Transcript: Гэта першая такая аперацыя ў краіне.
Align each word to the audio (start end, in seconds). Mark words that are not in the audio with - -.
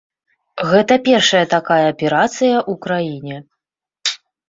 Гэта 0.71 0.93
першая 1.09 1.43
такая 1.55 1.79
аперацыя 1.93 2.57
ў 2.71 2.83
краіне. 2.89 3.37